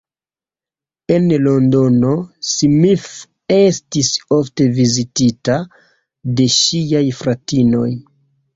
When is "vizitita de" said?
4.81-6.51